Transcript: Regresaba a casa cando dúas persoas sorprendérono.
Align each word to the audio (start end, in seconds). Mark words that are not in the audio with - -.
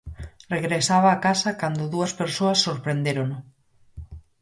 Regresaba 0.55 1.09
a 1.11 1.21
casa 1.27 1.51
cando 1.61 1.89
dúas 1.93 2.11
persoas 2.21 2.61
sorprendérono. 2.67 3.37